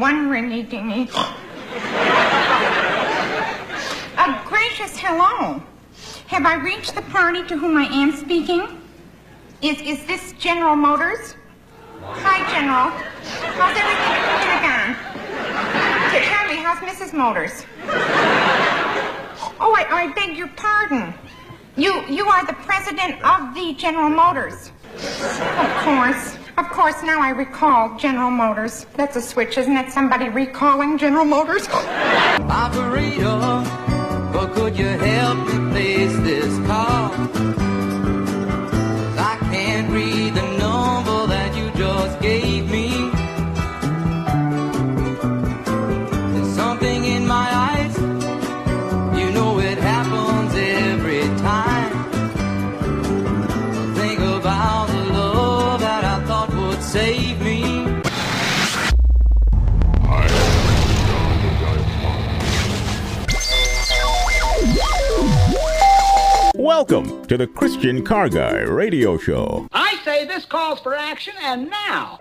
[0.00, 1.10] one really dingy.
[4.18, 5.62] A gracious hello.
[6.28, 8.80] Have I reached the party to whom I am speaking?
[9.60, 11.34] Is, is this General Motors?
[12.02, 12.90] Hi, General.
[13.54, 14.96] How's everything at the Pentagon?
[16.24, 17.12] Tell me, how's Mrs.
[17.16, 17.64] Motors?
[19.60, 21.14] Oh, I, I beg your pardon.
[21.76, 24.72] You, you are the president of the General Motors.
[24.94, 26.36] Of course.
[26.58, 28.86] Of course, now I recall General Motors.
[28.94, 29.90] That's a switch, isn't it?
[29.90, 31.66] Somebody recalling General Motors?
[31.68, 33.38] Operator,
[34.32, 36.02] but could you help this?
[66.92, 69.66] Welcome to the Christian Car Guy Radio Show.
[69.72, 72.20] I say this calls for action, and now.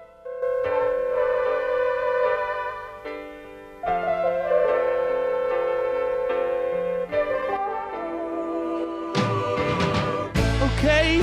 [10.78, 11.22] okay.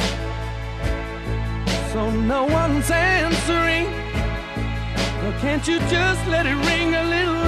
[1.90, 3.86] So no one's answering.
[5.22, 7.47] Well, can't you just let it ring a little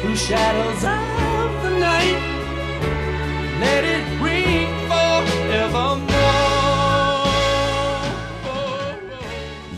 [0.00, 2.20] through shadows of the night.
[3.58, 6.14] Let it ring forevermore.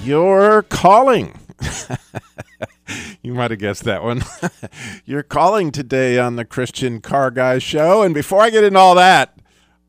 [0.04, 1.38] You're calling.
[3.22, 4.22] you might have guessed that one.
[5.06, 8.02] You're calling today on the Christian Car Guy Show.
[8.02, 9.38] And before I get into all that,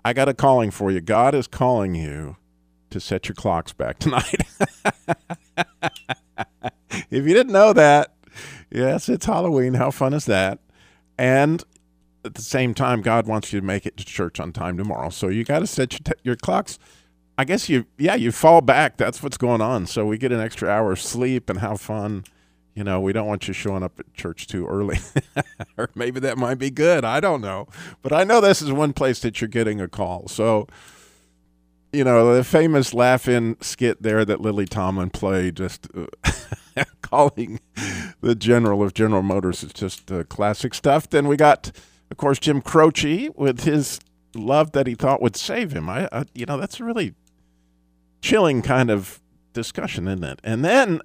[0.06, 1.02] I got a calling for you.
[1.02, 2.38] God is calling you
[2.92, 4.42] to set your clocks back tonight.
[7.12, 8.14] if you didn't know that,
[8.72, 9.76] yes, it's Halloween.
[9.76, 10.60] How fun is that?
[11.18, 11.64] And
[12.24, 15.10] at the same time, God wants you to make it to church on time tomorrow.
[15.10, 16.78] So you got to set your, t- your clocks.
[17.38, 18.98] I guess you, yeah, you fall back.
[18.98, 19.86] That's what's going on.
[19.86, 22.26] So we get an extra hour of sleep and have fun.
[22.76, 25.00] You know, we don't want you showing up at church too early.
[25.78, 27.04] or maybe that might be good.
[27.06, 27.68] I don't know.
[28.02, 30.28] But I know this is one place that you're getting a call.
[30.28, 30.68] So,
[31.98, 36.06] you know, the famous Laugh-In skit there that Lily Tomlin played, just uh,
[37.02, 37.60] calling
[38.22, 41.10] the general of General Motors is just uh, classic stuff.
[41.10, 41.72] Then we got,
[42.12, 44.00] of course, Jim Croce with his
[44.36, 45.90] love that he thought would save him.
[45.90, 47.16] I, I you know, that's a really
[48.22, 49.20] chilling kind of
[49.54, 50.40] discussion, isn't it?
[50.44, 51.02] And then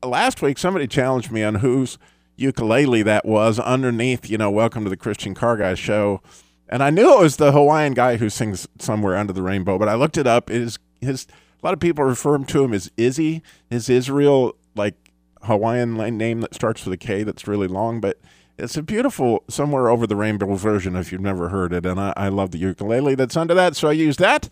[0.00, 1.98] last week, somebody challenged me on whose
[2.36, 6.22] ukulele that was underneath, you know, Welcome to the Christian Car Guy show.
[6.68, 9.88] And I knew it was the Hawaiian guy who sings somewhere under the rainbow, but
[9.88, 10.50] I looked it up.
[10.50, 11.26] It is his
[11.62, 14.94] a lot of people refer him to him as Izzy, his Israel like
[15.42, 18.18] Hawaiian name that starts with a K that's really long, but
[18.58, 21.86] it's a beautiful somewhere over the rainbow version if you've never heard it.
[21.86, 24.48] And I, I love the ukulele that's under that, so I use that.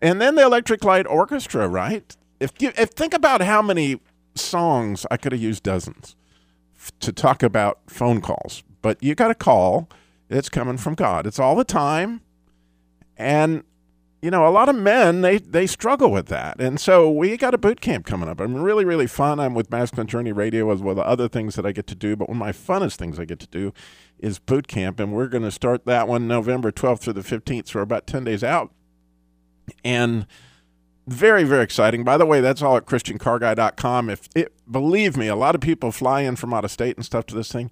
[0.00, 2.16] And then the Electric Light Orchestra, right?
[2.40, 4.00] If you if think about how many
[4.34, 6.14] songs I could have used dozens
[7.00, 9.88] to talk about phone calls, but you got a call.
[10.30, 11.26] It's coming from God.
[11.26, 12.20] It's all the time,
[13.16, 13.64] and
[14.20, 16.60] you know a lot of men they they struggle with that.
[16.60, 18.40] And so we got a boot camp coming up.
[18.40, 19.40] I'm really really fun.
[19.40, 22.14] I'm with Masculine Journey Radio as well the other things that I get to do.
[22.14, 23.72] But one of my funnest things I get to do
[24.18, 27.68] is boot camp, and we're going to start that one November 12th through the 15th.
[27.68, 28.72] So we're about 10 days out,
[29.82, 30.26] and
[31.06, 35.34] very very exciting by the way that's all at christiancarguy.com if it believe me a
[35.34, 37.70] lot of people fly in from out of state and stuff to this thing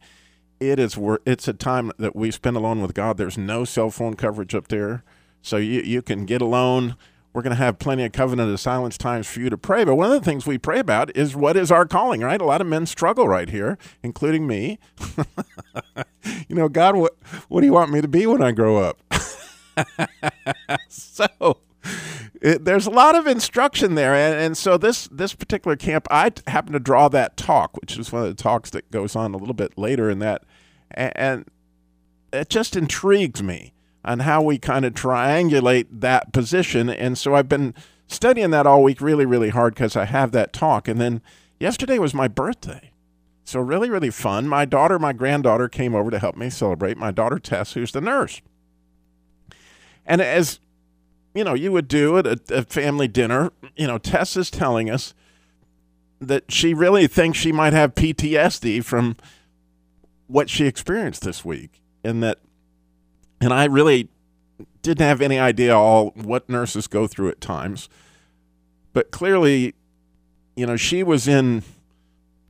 [0.61, 3.17] it is wor- it's a time that we spend alone with god.
[3.17, 5.05] There's no cell phone coverage up there.
[5.43, 6.97] So you, you can get alone.
[7.33, 9.84] We're going to have plenty of covenant of silence times for you to pray.
[9.84, 12.41] But one of the things we pray about is what is our calling right?
[12.41, 14.78] A lot of men struggle right here including me.
[16.49, 17.16] You know god what,
[17.49, 18.99] what do you want me to be when i grow up?
[20.89, 21.59] So
[22.42, 26.33] it, there's a lot of instruction there, and, and so this this particular camp, I
[26.47, 29.36] happen to draw that talk, which is one of the talks that goes on a
[29.36, 30.44] little bit later in that,
[30.91, 31.44] and, and
[32.33, 33.72] it just intrigues me
[34.04, 37.74] on how we kind of triangulate that position, and so I've been
[38.06, 41.22] studying that all week, really, really hard because I have that talk, and then
[41.59, 42.92] yesterday was my birthday.
[43.44, 44.48] So really, really fun.
[44.48, 46.97] My daughter, my granddaughter came over to help me celebrate.
[46.97, 48.42] My daughter Tess, who's the nurse.
[50.04, 50.59] And as
[51.36, 53.53] you know, you would do at a, a family dinner.
[53.77, 55.15] You know, Tess is telling us
[56.21, 59.16] that she really thinks she might have PTSD from
[60.27, 62.38] what she experienced this week, and that,
[63.41, 64.09] and I really
[64.83, 67.88] didn't have any idea all what nurses go through at times.
[68.92, 69.74] But clearly,
[70.56, 71.62] you know, she was in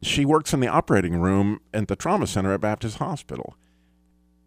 [0.02, 3.56] she works in the operating room at the trauma center at Baptist Hospital.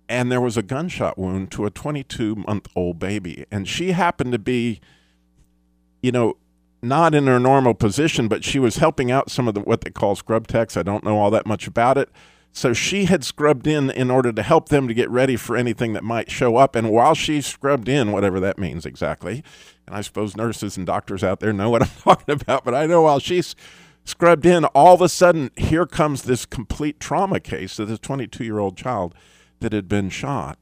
[0.10, 3.46] And there was a gunshot wound to a 22 month old baby.
[3.52, 4.82] And she happened to be,
[6.02, 6.36] you know,
[6.82, 9.92] not in her normal position, but she was helping out some of the what they
[9.92, 10.76] call scrub techs.
[10.76, 12.10] I don't know all that much about it.
[12.52, 15.94] So she had scrubbed in in order to help them to get ready for anything
[15.94, 16.76] that might show up.
[16.76, 19.44] And while she scrubbed in, whatever that means exactly,
[19.86, 22.88] and I suppose nurses and doctors out there know what I'm talking about, but I
[22.88, 23.56] know while she's
[24.04, 28.44] scrubbed in, all of a sudden, here comes this complete trauma case of this 22
[28.44, 29.14] year old child
[29.60, 30.58] that had been shot.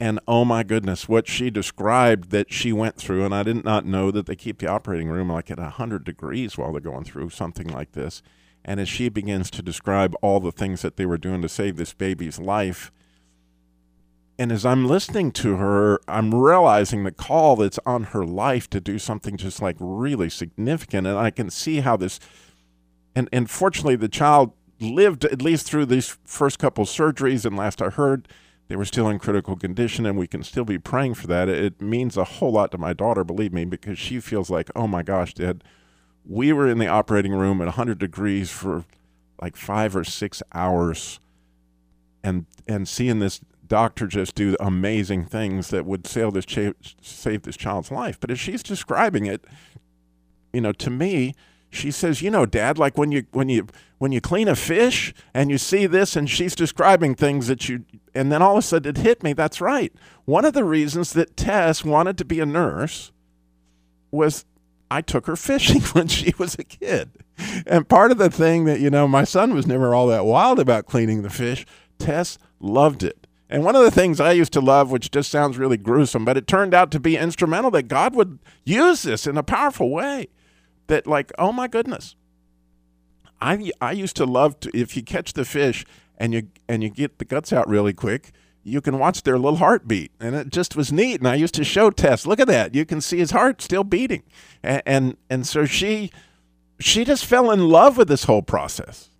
[0.00, 3.86] And oh my goodness, what she described that she went through, and I did not
[3.86, 7.30] know that they keep the operating room like at 100 degrees while they're going through
[7.30, 8.22] something like this.
[8.64, 11.76] And as she begins to describe all the things that they were doing to save
[11.76, 12.90] this baby's life,
[14.38, 18.80] and as I'm listening to her, I'm realizing the call that's on her life to
[18.80, 21.06] do something just like really significant.
[21.06, 22.18] And I can see how this,
[23.14, 27.44] and, and fortunately, the child lived at least through these first couple surgeries.
[27.44, 28.28] And last I heard,
[28.68, 31.48] they were still in critical condition, and we can still be praying for that.
[31.48, 34.86] It means a whole lot to my daughter, believe me, because she feels like, oh
[34.86, 35.62] my gosh, Dad,
[36.24, 38.84] we were in the operating room at 100 degrees for
[39.40, 41.20] like five or six hours,
[42.22, 46.72] and and seeing this doctor just do amazing things that would save this cha-
[47.02, 48.18] save this child's life.
[48.18, 49.44] But as she's describing it,
[50.52, 51.34] you know, to me,
[51.74, 53.66] she says, "You know, Dad, like when you when you
[53.98, 57.84] when you clean a fish and you see this, and she's describing things that you,
[58.14, 59.32] and then all of a sudden it hit me.
[59.32, 59.92] That's right.
[60.24, 63.12] One of the reasons that Tess wanted to be a nurse
[64.10, 64.44] was
[64.90, 67.10] I took her fishing when she was a kid."
[67.66, 70.60] And part of the thing that, you know, my son was never all that wild
[70.60, 71.66] about cleaning the fish.
[71.98, 73.26] Tess loved it.
[73.50, 76.36] And one of the things I used to love, which just sounds really gruesome, but
[76.36, 80.28] it turned out to be instrumental that God would use this in a powerful way.
[80.86, 82.16] That, like, oh my goodness.
[83.40, 85.84] I, I used to love to, if you catch the fish
[86.16, 88.32] and you, and you get the guts out really quick,
[88.62, 90.12] you can watch their little heartbeat.
[90.20, 91.20] And it just was neat.
[91.20, 92.74] And I used to show Tess, look at that.
[92.74, 94.22] You can see his heart still beating.
[94.62, 96.10] And, and, and so she,
[96.80, 99.10] she just fell in love with this whole process.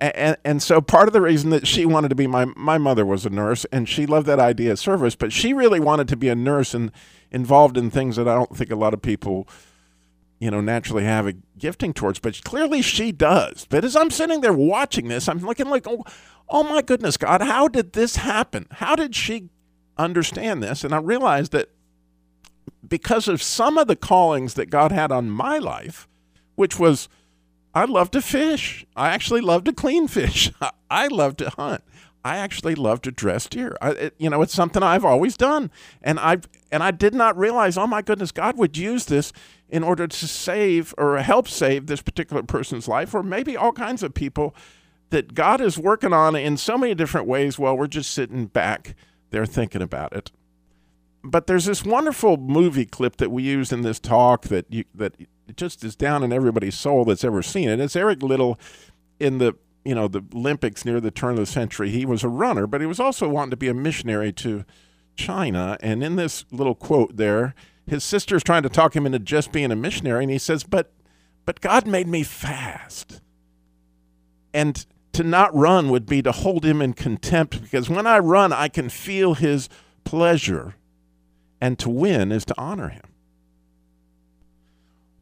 [0.00, 3.04] And, and so part of the reason that she wanted to be my my mother
[3.04, 6.16] was a nurse and she loved that idea of service, but she really wanted to
[6.16, 6.90] be a nurse and
[7.30, 9.46] involved in things that I don't think a lot of people,
[10.40, 12.18] you know, naturally have a gifting towards.
[12.18, 13.66] But clearly she does.
[13.68, 16.04] But as I'm sitting there watching this, I'm looking like, oh,
[16.48, 18.66] oh my goodness, God, how did this happen?
[18.72, 19.50] How did she
[19.98, 20.82] understand this?
[20.82, 21.68] And I realized that
[22.86, 26.08] because of some of the callings that God had on my life,
[26.56, 27.08] which was
[27.74, 28.84] I love to fish.
[28.96, 30.50] I actually love to clean fish.
[30.90, 31.82] I love to hunt.
[32.24, 33.76] I actually love to dress deer.
[33.80, 35.70] I, it, you know, it's something I've always done,
[36.02, 36.38] and I
[36.70, 37.78] and I did not realize.
[37.78, 39.32] Oh my goodness, God would use this
[39.70, 44.02] in order to save or help save this particular person's life, or maybe all kinds
[44.02, 44.54] of people
[45.10, 47.58] that God is working on in so many different ways.
[47.58, 48.94] While we're just sitting back
[49.30, 50.30] there thinking about it.
[51.22, 55.14] But there's this wonderful movie clip that we use in this talk that you, that
[55.56, 57.80] just is down in everybody's soul that's ever seen it.
[57.80, 58.58] It's Eric Liddell
[59.18, 61.90] in the you know the Olympics near the turn of the century.
[61.90, 64.64] He was a runner, but he was also wanting to be a missionary to
[65.16, 65.76] China.
[65.80, 67.54] And in this little quote there,
[67.90, 70.92] his sister's trying to talk him into just being a missionary, and he says, "But,
[71.44, 73.20] but God made me fast,
[74.54, 78.52] and to not run would be to hold Him in contempt because when I run,
[78.52, 79.68] I can feel His
[80.04, 80.76] pleasure,
[81.60, 83.02] and to win is to honor Him."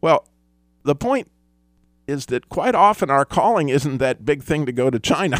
[0.00, 0.26] Well,
[0.84, 1.30] the point
[2.06, 5.38] is that quite often our calling isn't that big thing to go to China.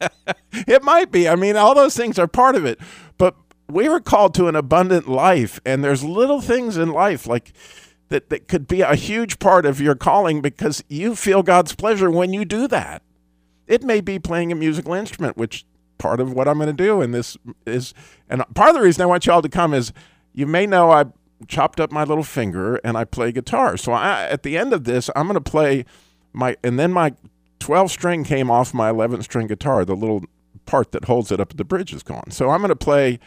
[0.52, 1.28] it might be.
[1.28, 2.80] I mean, all those things are part of it.
[3.18, 3.36] But
[3.68, 7.52] we were called to an abundant life, and there's little things in life like
[8.08, 12.10] that that could be a huge part of your calling because you feel God's pleasure
[12.10, 13.02] when you do that.
[13.66, 15.64] It may be playing a musical instrument, which
[15.96, 17.94] part of what I'm going to do, and this is,
[18.28, 19.92] and part of the reason I want y'all to come is
[20.34, 21.06] you may know I
[21.48, 23.76] chopped up my little finger and I play guitar.
[23.76, 25.84] So I, at the end of this, I'm going to play
[26.32, 27.14] my, and then my
[27.60, 29.84] 12 string came off my 11 string guitar.
[29.84, 30.24] The little
[30.66, 32.30] part that holds it up at the bridge is gone.
[32.30, 33.18] So I'm going to play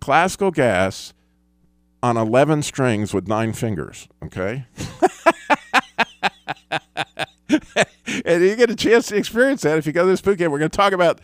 [0.00, 1.12] classical gas
[2.02, 4.08] on 11 strings with nine fingers.
[4.24, 4.66] Okay.
[8.24, 10.52] and you get a chance to experience that if you go to this boot camp.
[10.52, 11.20] We're going to talk about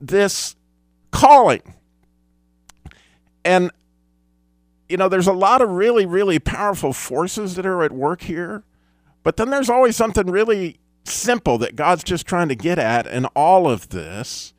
[0.00, 0.56] this
[1.10, 1.74] calling.
[3.44, 3.70] And
[4.90, 8.64] you know, there's a lot of really, really powerful forces that are at work here.
[9.22, 13.26] But then there's always something really simple that God's just trying to get at in
[13.26, 14.52] all of this.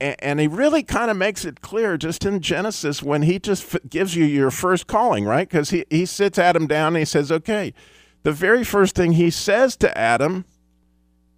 [0.00, 3.80] And he really kind of makes it clear just in Genesis when he just f-
[3.88, 5.48] gives you your first calling, right?
[5.48, 7.74] Because he, he sits Adam down and he says, okay,
[8.22, 10.44] the very first thing he says to Adam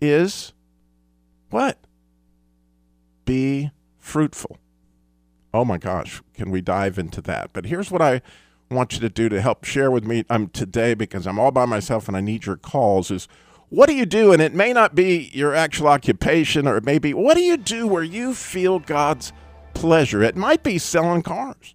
[0.00, 0.52] is
[1.50, 1.78] what?
[3.24, 4.58] Be fruitful.
[5.52, 7.50] Oh my gosh, can we dive into that?
[7.52, 8.22] But here's what I
[8.70, 11.64] want you to do to help share with me um, today because I'm all by
[11.64, 13.26] myself and I need your calls is
[13.70, 14.32] what do you do?
[14.32, 17.56] And it may not be your actual occupation or it may be what do you
[17.56, 19.32] do where you feel God's
[19.74, 20.22] pleasure?
[20.22, 21.74] It might be selling cars.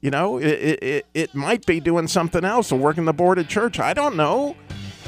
[0.00, 3.48] You know, it, it, it, might be doing something else or working the board at
[3.48, 3.78] church.
[3.78, 4.56] I don't know.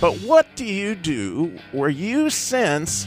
[0.00, 3.06] But what do you do where you sense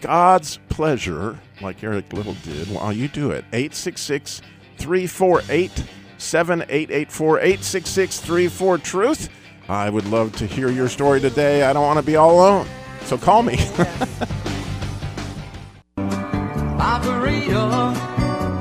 [0.00, 3.44] God's pleasure, like Eric Liddell did, while you do it?
[3.52, 4.40] 866
[4.78, 5.84] 348
[6.18, 9.28] 7884 866 34 Truth.
[9.68, 11.62] I would love to hear your story today.
[11.62, 12.66] I don't want to be all alone.
[13.04, 13.58] So call me.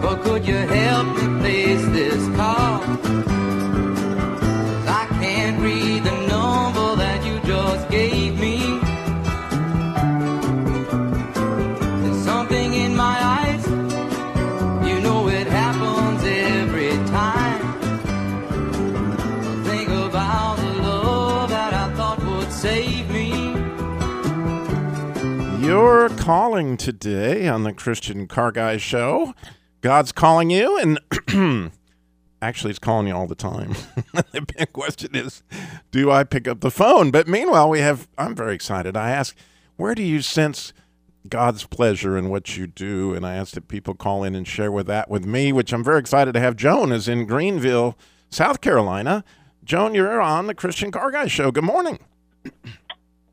[0.04, 2.14] But could you help me place this?
[25.94, 29.36] You're calling today on the Christian Car Guy Show.
[29.82, 31.00] God's calling you, and
[32.42, 33.76] actually, He's calling you all the time.
[34.32, 35.44] the big question is,
[35.92, 37.12] do I pick up the phone?
[37.12, 38.98] But meanwhile, we have, I'm very excited.
[38.98, 39.38] I ask,
[39.76, 40.74] where do you sense
[41.30, 43.14] God's pleasure in what you do?
[43.14, 45.84] And I ask that people call in and share with that with me, which I'm
[45.84, 46.56] very excited to have.
[46.56, 47.96] Joan is in Greenville,
[48.32, 49.24] South Carolina.
[49.64, 51.52] Joan, you're on the Christian Car Guy Show.
[51.52, 52.00] Good morning.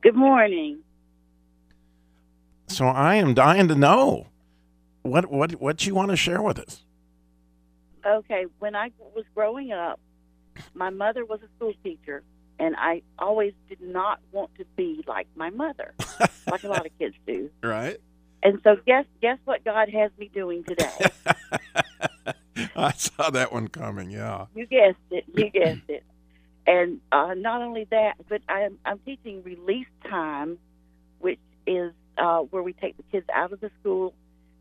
[0.02, 0.82] Good morning.
[2.70, 4.28] So I am dying to know
[5.02, 6.84] what what what you want to share with us.
[8.06, 9.98] Okay, when I was growing up,
[10.72, 12.22] my mother was a school teacher,
[12.60, 15.94] and I always did not want to be like my mother,
[16.50, 17.50] like a lot of kids do.
[17.60, 17.98] Right.
[18.44, 21.10] And so, guess guess what God has me doing today?
[22.76, 24.10] I saw that one coming.
[24.10, 24.46] Yeah.
[24.54, 25.24] you guessed it.
[25.34, 26.04] You guessed it.
[26.68, 30.58] And uh, not only that, but I'm, I'm teaching release time,
[31.18, 34.14] which is uh, where we take the kids out of the school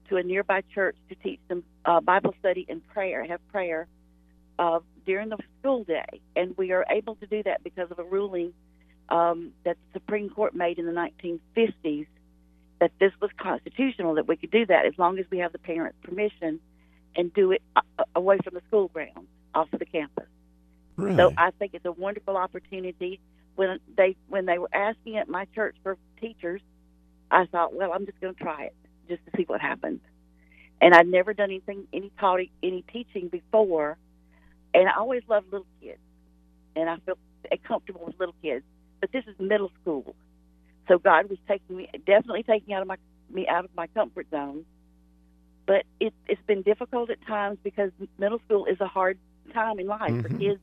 [0.08, 3.88] to a nearby church to teach them uh, Bible study and prayer, have prayer
[4.58, 6.22] uh, during the school day.
[6.36, 8.54] And we are able to do that because of a ruling
[9.10, 12.08] um, that the Supreme Court made in the 1950s
[12.80, 15.60] that this was constitutional, that we could do that as long as we have the
[15.60, 16.60] parents' permission
[17.16, 17.82] and do it uh,
[18.16, 20.26] away from the school grounds, off of the campus.
[20.96, 21.18] Really.
[21.18, 23.20] So I think it's a wonderful opportunity.
[23.56, 26.62] When they when they were asking at my church for teachers,
[27.32, 28.76] I thought, well, I'm just going to try it
[29.08, 30.02] just to see what happens.
[30.82, 33.98] And I'd never done anything, any taught, any teaching before,
[34.74, 36.00] and I always loved little kids,
[36.76, 37.20] and I felt
[37.64, 38.64] comfortable with little kids.
[39.02, 40.16] But this is middle school,
[40.88, 42.98] so God was taking me, definitely taking out of my
[43.30, 44.66] me out of my comfort zone.
[45.66, 49.18] But it, it's been difficult at times because middle school is a hard
[49.54, 50.38] time in life for Mhm.
[50.40, 50.62] kids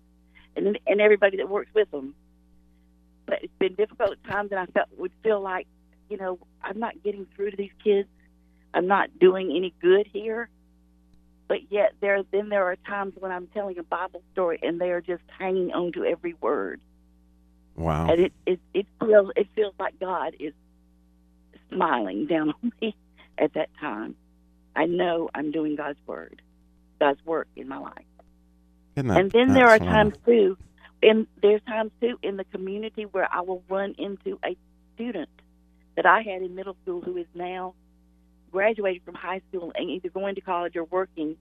[0.57, 2.15] and and everybody that works with them.
[3.27, 5.67] But it's been difficult at times, and I felt would feel like,
[6.09, 8.09] you know, I'm not getting through to these kids.
[8.75, 10.49] I'm not doing any good here.
[11.49, 14.91] But yet, there then there are times when I'm telling a Bible story, and they
[14.91, 16.81] are just hanging on to every word,
[17.77, 18.09] wow.
[18.11, 20.53] and it it it feels it feels like God is
[21.71, 22.97] smiling down on me
[23.39, 24.17] at that time.
[24.75, 26.43] I know I'm doing God's word,
[26.99, 28.05] God's work in my life.
[28.97, 30.59] That- and then there are times too,
[31.01, 34.57] and there's times too in the community where I will run into a
[34.95, 35.29] student
[35.97, 37.75] that I had in middle school who is now
[38.53, 41.37] graduated from high school and either going to college or working.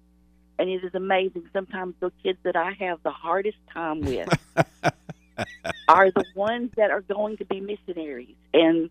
[0.58, 1.50] And it is amazing.
[1.54, 4.30] Sometimes the kids that I have the hardest time with
[5.88, 8.90] are the ones that are going to be missionaries and,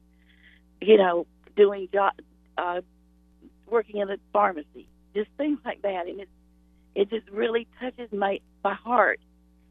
[0.80, 2.12] you know, doing job,
[2.58, 2.82] uh,
[3.66, 6.06] working in a pharmacy, just things like that.
[6.06, 6.28] And it,
[6.94, 9.20] it just really touches my my heart,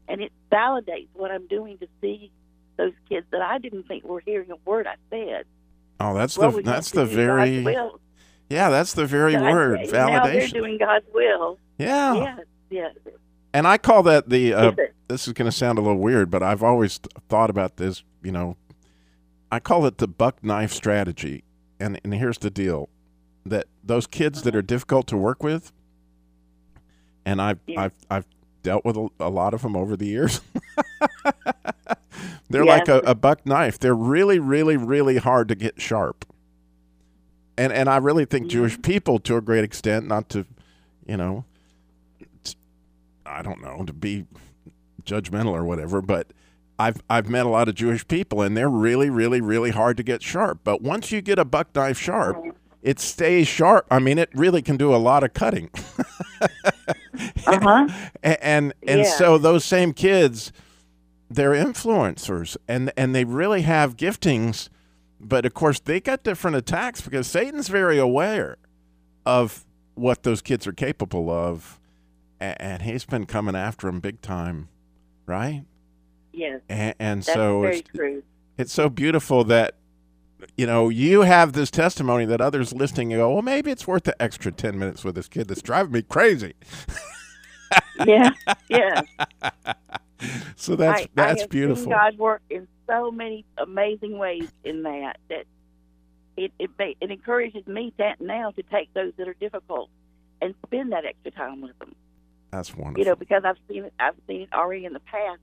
[0.08, 2.30] and it validates what I'm doing to see
[2.76, 5.44] those kids that I didn't think were hearing a word I said.
[6.00, 7.64] Oh, that's Well, the that's the very
[8.50, 11.58] yeah that's the very word Now they're doing God's will.
[11.78, 12.14] Yeah.
[12.14, 12.94] Yes, yes.
[13.52, 14.52] And I call that the.
[14.52, 14.76] Uh, Is
[15.08, 16.98] this is going to sound a little weird, but I've always
[17.28, 18.02] thought about this.
[18.22, 18.56] You know,
[19.52, 21.44] I call it the buck knife strategy.
[21.78, 22.88] And and here's the deal:
[23.46, 25.72] that those kids that are difficult to work with,
[27.24, 27.82] and I've Yeah.
[27.82, 28.26] I've I've
[28.62, 30.40] dealt with a, a lot of them over the years.
[32.54, 32.72] They're Yeah.
[32.76, 33.78] like a, a buck knife.
[33.78, 36.24] They're really, really, really hard to get sharp.
[37.58, 40.46] and and I really think Jewish people, to a great extent, not to,
[41.06, 41.44] you know,
[43.26, 44.26] I don't know, to be
[45.04, 46.28] judgmental or whatever, but
[46.78, 50.02] I've I've met a lot of Jewish people, and they're really, really, really hard to
[50.02, 50.60] get sharp.
[50.64, 52.36] But once you get a buck knife sharp,
[52.82, 53.86] it stays sharp.
[53.90, 55.70] I mean, it really can do a lot of cutting.
[57.46, 57.88] Uh huh.
[58.22, 59.10] and and, and Yeah.
[59.16, 60.52] so those same kids
[61.34, 64.68] they're influencers and and they really have giftings
[65.20, 68.56] but of course they got different attacks because satan's very aware
[69.26, 69.64] of
[69.94, 71.80] what those kids are capable of
[72.40, 74.68] a- and he's been coming after them big time
[75.26, 75.64] right
[76.32, 76.60] Yes.
[76.68, 78.22] and, and That's so very it's, true.
[78.58, 79.76] it's so beautiful that
[80.56, 84.20] you know you have this testimony that others listening go well maybe it's worth the
[84.22, 86.54] extra 10 minutes with this kid that's driving me crazy
[88.04, 88.30] Yeah.
[88.68, 89.02] Yeah.
[90.56, 94.50] so that's I, I that's have beautiful Seen God work in so many amazing ways
[94.64, 95.44] in that that
[96.36, 99.90] it it, it encourages me that now to take those that are difficult
[100.42, 101.94] and spend that extra time with them.
[102.50, 103.94] that's wonderful You know, because I've seen it.
[104.00, 105.40] I've seen it already in the past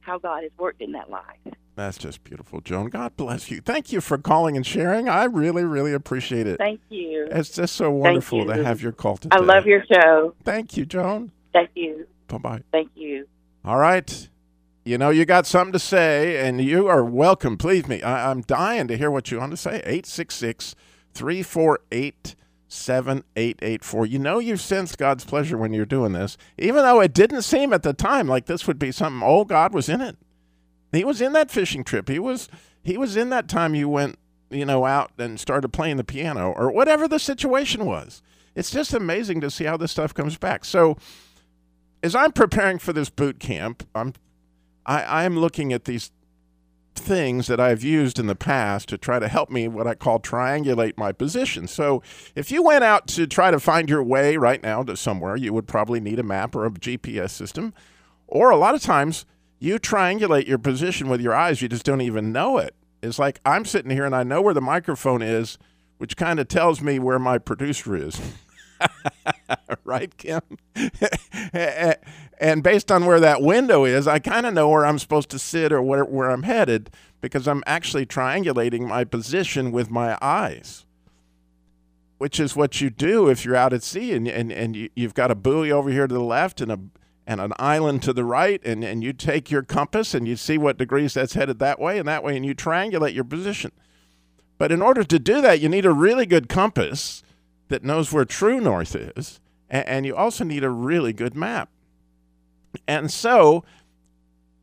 [0.00, 1.38] how God has worked in that life.
[1.76, 2.88] That's just beautiful, Joan.
[2.90, 3.60] God bless you.
[3.60, 5.08] Thank you for calling and sharing.
[5.08, 6.58] I really, really appreciate it.
[6.58, 7.28] Thank you.
[7.30, 9.36] It's just so wonderful to have your call today.
[9.36, 10.34] I love your show.
[10.44, 11.32] Thank you, Joan.
[11.52, 12.06] Thank you.
[12.28, 12.62] Bye bye.
[12.72, 13.26] Thank you.
[13.68, 14.30] All right.
[14.86, 17.58] You know, you got something to say, and you are welcome.
[17.58, 18.00] Please me.
[18.00, 19.82] I, I'm dying to hear what you want to say.
[19.84, 20.74] 866
[21.12, 22.34] 348
[22.66, 24.06] 7884.
[24.06, 27.74] You know, you've sensed God's pleasure when you're doing this, even though it didn't seem
[27.74, 30.16] at the time like this would be something, oh, God was in it.
[30.90, 32.08] He was in that fishing trip.
[32.08, 32.48] He was
[32.82, 36.52] he was in that time you went, you know, out and started playing the piano
[36.52, 38.22] or whatever the situation was.
[38.54, 40.64] It's just amazing to see how this stuff comes back.
[40.64, 40.96] So,
[42.02, 44.14] as I'm preparing for this boot camp, I'm
[44.86, 46.10] I I'm looking at these
[46.94, 50.18] things that I've used in the past to try to help me what I call
[50.18, 51.68] triangulate my position.
[51.68, 52.02] So,
[52.34, 55.52] if you went out to try to find your way right now to somewhere, you
[55.52, 57.72] would probably need a map or a GPS system.
[58.26, 59.24] Or a lot of times
[59.58, 62.74] you triangulate your position with your eyes, you just don't even know it.
[63.02, 65.56] It's like I'm sitting here and I know where the microphone is,
[65.98, 68.20] which kind of tells me where my producer is.
[69.84, 70.40] right, Kim?
[72.38, 75.38] and based on where that window is, I kind of know where I'm supposed to
[75.38, 80.86] sit or where, where I'm headed because I'm actually triangulating my position with my eyes,
[82.18, 85.14] which is what you do if you're out at sea and, and, and you, you've
[85.14, 86.78] got a buoy over here to the left and a
[87.28, 90.56] and an island to the right, and, and you take your compass and you see
[90.56, 93.70] what degrees that's headed that way and that way, and you triangulate your position.
[94.56, 97.22] But in order to do that, you need a really good compass
[97.68, 101.68] that knows where true north is, and, you also need a really good map.
[102.86, 103.64] And so,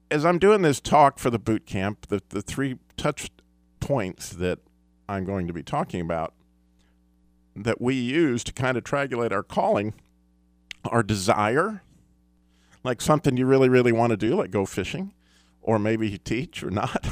[0.10, 3.30] as I'm doing this talk for the boot camp, the, the three touch
[3.80, 4.60] points that
[5.08, 6.34] I'm going to be talking about
[7.56, 9.94] that we use to kind of triangulate our calling
[10.92, 11.82] our desire,
[12.84, 15.14] like something you really, really want to do, like go fishing,
[15.62, 17.08] or maybe you teach or not.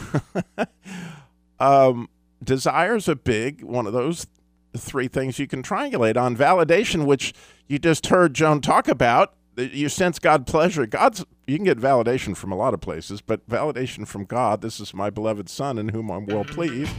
[1.60, 2.10] um,
[2.44, 4.28] desire is a big one of those
[4.76, 6.36] three things you can triangulate on.
[6.36, 7.34] Validation, which
[7.68, 10.86] you just heard Joan talk about, you sense God pleasure.
[10.86, 14.80] God's you can get validation from a lot of places, but validation from God, this
[14.80, 16.94] is my beloved son in whom I'm well pleased,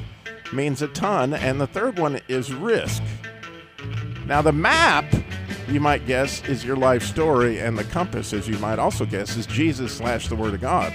[0.53, 1.33] means a ton.
[1.33, 3.03] And the third one is risk.
[4.27, 5.07] Now the map,
[5.69, 9.37] you might guess, is your life story, and the compass, as you might also guess,
[9.37, 10.93] is Jesus slash the Word of God.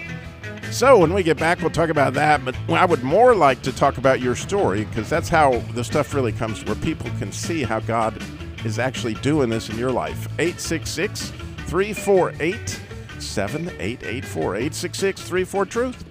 [0.71, 2.43] So when we get back, we'll talk about that.
[2.45, 6.13] But I would more like to talk about your story because that's how the stuff
[6.13, 8.21] really comes, where people can see how God
[8.65, 10.27] is actually doing this in your life.
[10.37, 11.31] 866
[11.67, 12.79] 348
[13.19, 14.55] 7884.
[14.55, 16.05] 866 34 Truth.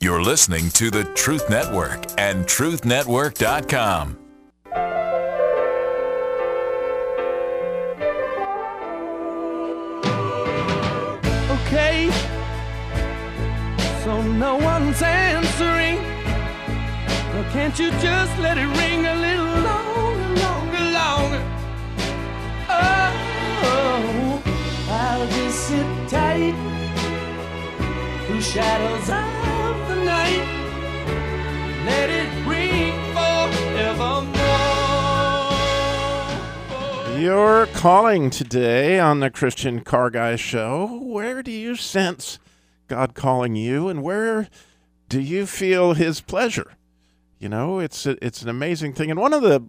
[0.00, 4.25] You're listening to the Truth Network and truthnetwork.com.
[17.56, 21.42] can't you just let it ring a little longer, longer, longer?
[22.68, 24.42] Oh,
[24.90, 26.54] I'll just sit tight
[28.26, 30.46] through shadows of the night.
[31.86, 34.36] Let it ring forevermore.
[37.18, 41.00] You're calling today on the Christian Car Guy Show.
[41.02, 42.38] Where do you sense
[42.86, 44.50] God calling you, and where
[45.08, 46.72] do you feel His pleasure?
[47.38, 49.62] You know, it's a, it's an amazing thing, and one of the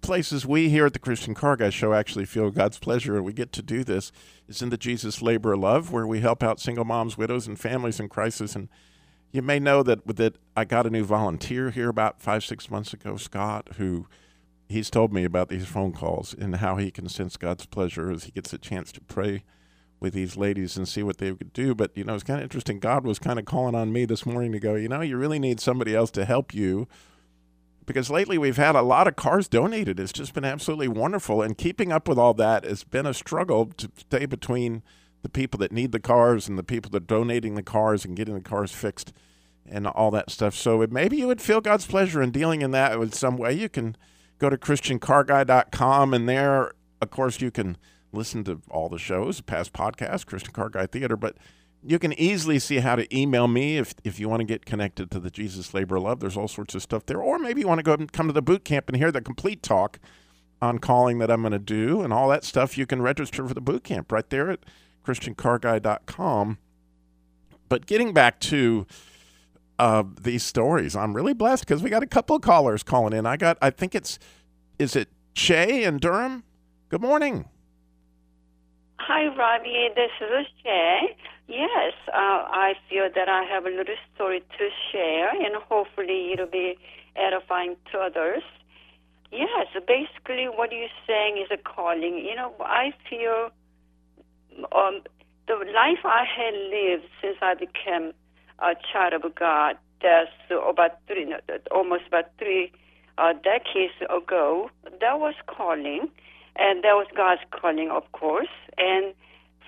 [0.00, 3.32] places we here at the Christian Car Guy Show actually feel God's pleasure, and we
[3.32, 4.12] get to do this,
[4.46, 8.00] is in the Jesus Labor Love, where we help out single moms, widows, and families
[8.00, 8.54] in crisis.
[8.54, 8.68] And
[9.32, 12.92] You may know that that I got a new volunteer here about five six months
[12.94, 14.06] ago, Scott, who
[14.68, 18.24] he's told me about these phone calls and how he can sense God's pleasure as
[18.24, 19.44] he gets a chance to pray
[20.00, 21.74] with these ladies and see what they could do.
[21.74, 22.78] But you know, it's kind of interesting.
[22.78, 24.74] God was kind of calling on me this morning to go.
[24.74, 26.86] You know, you really need somebody else to help you
[27.88, 29.98] because lately we've had a lot of cars donated.
[29.98, 33.66] It's just been absolutely wonderful, and keeping up with all that has been a struggle
[33.78, 34.82] to stay between
[35.22, 38.16] the people that need the cars and the people that are donating the cars and
[38.16, 39.12] getting the cars fixed
[39.66, 40.54] and all that stuff.
[40.54, 43.52] So maybe you would feel God's pleasure in dealing in that with some way.
[43.52, 43.96] You can
[44.38, 47.76] go to christiancarguy.com and there, of course, you can
[48.12, 51.36] listen to all the shows, past podcasts, Christian Car Guy Theater, but
[51.82, 55.10] you can easily see how to email me if, if you want to get connected
[55.12, 56.20] to the Jesus Labor Love.
[56.20, 57.20] There's all sorts of stuff there.
[57.20, 59.20] Or maybe you want to go and come to the boot camp and hear the
[59.20, 59.98] complete talk
[60.60, 62.76] on calling that I'm going to do and all that stuff.
[62.76, 64.60] You can register for the boot camp right there at
[65.06, 66.58] christiancarguy.com.
[67.68, 68.86] But getting back to
[69.78, 73.24] uh, these stories, I'm really blessed because we got a couple of callers calling in.
[73.24, 74.18] I got, I think it's,
[74.78, 76.42] is it Che in Durham?
[76.88, 77.44] Good morning.
[79.00, 79.88] Hi, Robbie.
[79.94, 81.16] This is Shay.
[81.46, 86.46] Yes, uh, I feel that I have a little story to share, and hopefully it'll
[86.46, 86.76] be
[87.16, 88.42] edifying to others.
[89.30, 92.18] Yes, basically what you're saying is a calling.
[92.18, 93.50] You know, I feel
[94.72, 95.00] um,
[95.46, 98.12] the life I had lived since I became
[98.58, 99.76] a child of God.
[100.02, 101.34] That's about three,
[101.70, 102.72] almost about three
[103.16, 104.70] uh, decades ago.
[105.00, 106.10] That was calling
[106.58, 108.48] and that was God's calling, of course.
[108.76, 109.14] And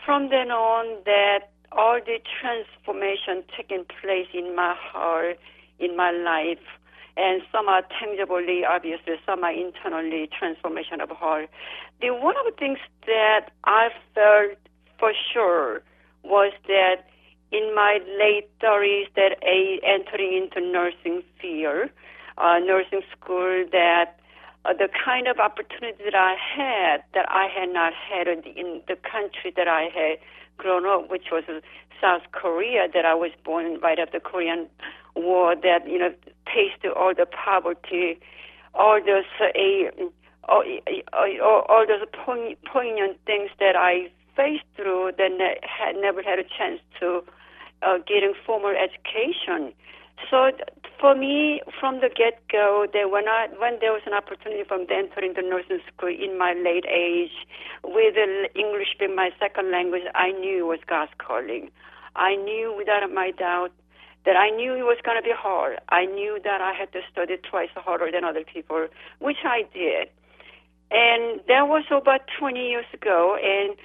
[0.05, 5.38] from then on, that all the transformation taking place in my heart,
[5.79, 6.59] in my life,
[7.16, 11.48] and some are tangibly, obviously, some are internally transformation of heart.
[12.00, 14.59] The one of the things that I felt
[14.98, 15.83] for sure
[16.22, 17.07] was that
[17.53, 21.90] in my late 30s, that a, entering into nursing field,
[22.38, 24.19] uh, nursing school, that
[24.64, 28.51] uh, the kind of opportunity that I had that I had not had in the
[28.59, 30.18] in the country that I had
[30.59, 31.44] grown up, which was
[32.01, 34.66] South Korea, that I was born right after the Korean
[35.14, 36.12] War, that, you know,
[36.46, 38.18] tasted all the poverty,
[38.75, 40.07] all those, uh,
[40.49, 40.64] all,
[41.12, 42.07] all, all those
[42.64, 45.31] poignant things that I faced through that
[45.62, 47.23] had never had a chance to
[47.83, 49.73] uh, getting formal education.
[50.28, 50.50] So
[51.00, 54.87] for me, from the get-go, that when I when there was an opportunity for me
[54.87, 57.33] to enter the nursing school in my late age,
[57.83, 58.14] with
[58.54, 61.70] English being my second language, I knew it was God's calling.
[62.16, 63.72] I knew without my doubt
[64.26, 65.78] that I knew it was going to be hard.
[65.88, 68.87] I knew that I had to study twice harder than other people,
[69.18, 70.11] which I did.
[70.90, 73.38] And that was about 20 years ago.
[73.40, 73.76] And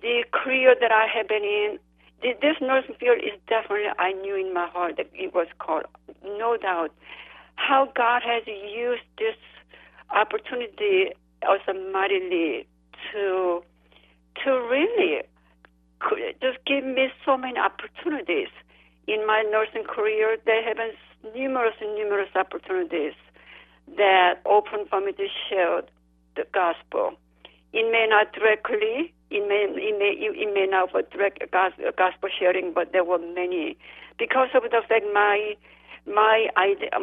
[0.00, 1.78] the career that I had been in,
[2.22, 5.84] this nursing field is definitely, I knew in my heart that it was called,
[6.24, 6.92] no doubt.
[7.56, 9.36] How God has used this
[10.10, 11.12] opportunity
[11.46, 12.66] also mightily
[13.12, 13.62] to
[14.44, 15.22] to really
[16.40, 18.48] just give me so many opportunities
[19.06, 20.36] in my nursing career.
[20.44, 20.92] There have been
[21.34, 23.12] numerous and numerous opportunities
[23.96, 25.82] that open for me to share
[26.34, 27.12] the gospel.
[27.72, 32.72] It may not directly it may it may it may not for direct gospel sharing,
[32.74, 33.78] but there were many
[34.18, 35.56] because of the fact my
[36.06, 36.48] my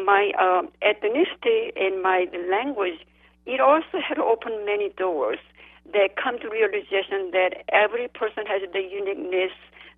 [0.05, 2.99] my uh, ethnicity and my language.
[3.47, 5.39] It also had opened many doors.
[5.91, 9.49] That come to realization that every person has the uniqueness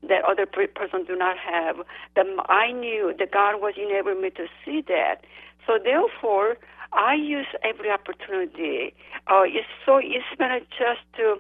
[0.08, 1.78] that other person do not have.
[2.16, 5.24] That I knew that God was enabling me to see that.
[5.66, 6.58] So therefore,
[6.94, 8.94] I use every opportunity.
[9.28, 11.38] Uh, it's so it's been just to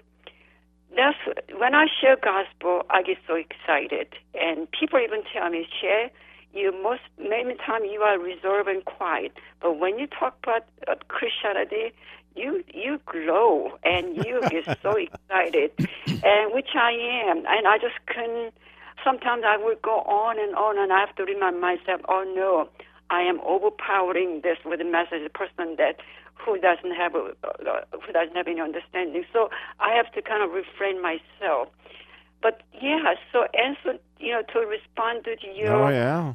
[0.95, 1.17] that's
[1.58, 6.12] when I share gospel, I get so excited, and people even tell me, "Share,
[6.54, 10.95] you most many times you are reserved and quiet, but when you talk about uh,
[11.08, 11.93] Christianity,
[12.36, 15.72] you you glow and you get so excited,
[16.08, 16.91] and which I
[17.28, 18.54] am, and I just couldn't.
[19.04, 22.70] Sometimes I would go on and on, and I have to remind myself, "Oh no,
[23.10, 25.98] I am overpowering this with a message, a person that
[26.46, 29.24] who doesn't have a, uh, who doesn't have any understanding.
[29.32, 31.67] So I have to kind of refrain myself.
[32.41, 35.74] But yeah, so answer, you know, to respond to your.
[35.74, 36.34] Oh yeah,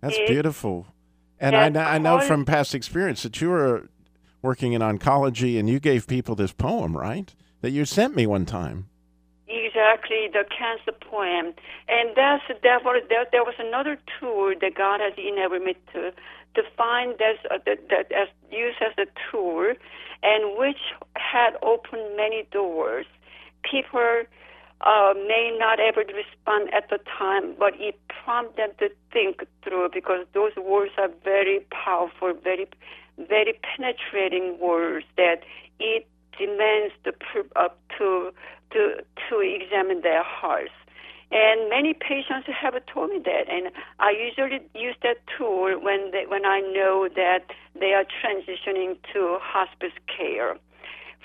[0.00, 0.86] that's beautiful.
[1.40, 3.88] And I, I know from past experience that you were
[4.42, 7.34] working in oncology and you gave people this poem, right?
[7.62, 8.88] That you sent me one time.
[9.46, 11.54] Exactly, the cancer poem,
[11.88, 16.12] and that's that was there, there was another tool that God has enabled me to
[16.54, 19.74] defined as uh, that, that as used as a tool,
[20.22, 20.78] and which
[21.16, 23.06] had opened many doors.
[23.62, 24.24] People
[24.82, 29.88] uh, may not to respond at the time, but it prompts them to think through
[29.92, 32.66] because those words are very powerful, very,
[33.18, 35.42] very penetrating words that
[35.78, 36.06] it
[36.38, 37.12] demands the
[37.56, 38.32] uh, to
[38.72, 40.72] to to examine their hearts.
[41.32, 46.26] And many patients have told me that, and I usually use that tool when they,
[46.28, 47.46] when I know that
[47.78, 50.58] they are transitioning to hospice care.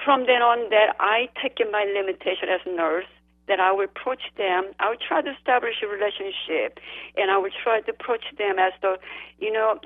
[0.05, 3.05] From then on, that I take in my limitation as a nurse,
[3.49, 4.71] that I will approach them.
[4.79, 6.79] I will try to establish a relationship,
[7.17, 8.95] and I will try to approach them as though,
[9.39, 9.77] you know,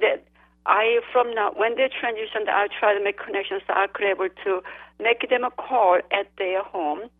[0.00, 0.24] that
[0.66, 3.62] I from now when they transition, I try to make connections.
[3.66, 4.62] So I could able to
[4.98, 7.10] make them a call at their home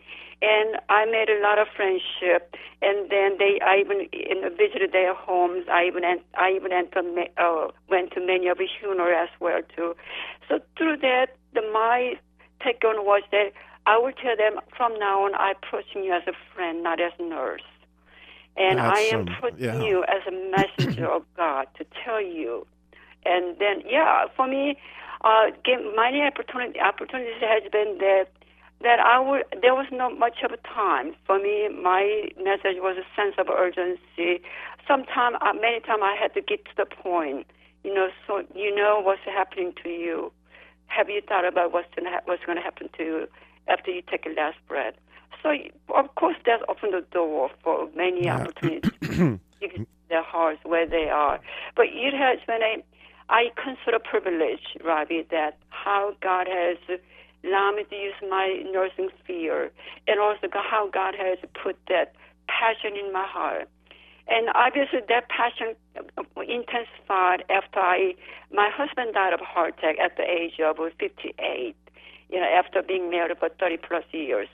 [0.43, 2.55] and I made a lot of friendship.
[2.81, 5.67] And then they, I even in, visited their homes.
[5.71, 6.03] I even,
[6.35, 7.05] I even entered,
[7.37, 9.95] uh, went to many of the funerals as well too.
[10.49, 12.15] So through that, the my
[12.65, 13.53] take on was that
[13.87, 17.13] I would tell them from now on, I'm approaching you as a friend, not as
[17.19, 17.63] a nurse.
[18.57, 19.83] And That's, I am approaching yeah.
[19.83, 22.67] you as a messenger of God to tell you.
[23.25, 24.77] And then, yeah, for me,
[25.23, 25.51] uh,
[25.97, 28.29] many opportunity, opportunities has been that
[28.83, 31.15] that I would, there was not much of a time.
[31.27, 34.43] For me, my message was a sense of urgency.
[34.89, 37.47] Sometimes, uh, many times I had to get to the point,
[37.85, 40.33] you know, so you know what's happening to you.
[40.87, 43.29] Have you thought about what's going to, ha- what's going to happen to you
[43.69, 44.95] after you take a last breath?
[45.43, 45.55] So,
[45.95, 51.09] of course, that's opened the door for many opportunities to give their hearts where they
[51.09, 51.39] are.
[51.77, 52.83] But it has been a,
[53.31, 56.77] I consider a privilege, Robbie, that how God has
[57.45, 59.71] allowed me to use my nursing fear,
[60.09, 62.13] and also how God has put that
[62.49, 63.69] passion in my heart.
[64.27, 68.15] And obviously, that passion uh, intensified after I,
[68.53, 71.77] my husband died of heart attack at the age of 58.
[72.31, 74.49] You know, after being married for 30 plus years.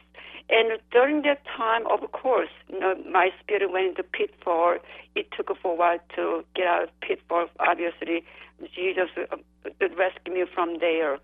[0.49, 4.77] And during that time, of course, you know, my spirit went into pitfall.
[5.15, 7.49] It took for a while to get out of pitfall.
[7.59, 8.25] Obviously,
[8.75, 9.37] Jesus uh,
[9.97, 11.19] rescued me from there.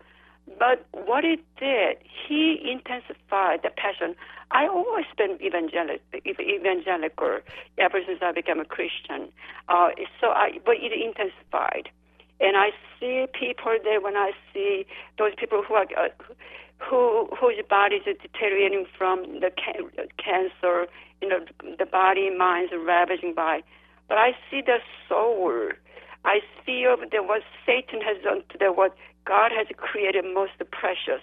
[0.59, 4.17] But what it did, he intensified the passion.
[4.51, 7.39] I always been evangelic, evangelical
[7.79, 9.29] ever since I became a Christian.
[9.69, 11.89] Uh, so I, but it intensified,
[12.41, 14.85] and I see people there when I see
[15.17, 16.09] those people who are uh,
[16.89, 20.87] who whose bodies are deteriorating from the ca- cancer,
[21.21, 21.41] you know,
[21.79, 23.63] the body, minds are ravaging by.
[24.09, 25.71] But I see the soul.
[26.25, 31.23] I feel that what Satan has done to the what God has created most precious.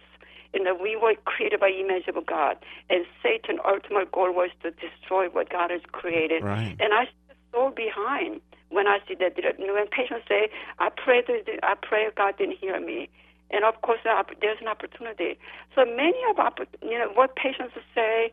[0.51, 2.57] And that we were created by image of God.
[2.89, 6.43] And Satan's ultimate goal was to destroy what God has created.
[6.43, 6.75] Right.
[6.79, 9.37] And I see so behind when I see that.
[9.37, 13.09] You know, when patients say, I pray, to, I pray God didn't hear me.
[13.51, 15.39] And of course, there's an opportunity.
[15.75, 18.31] So many of our, you know, what patients say,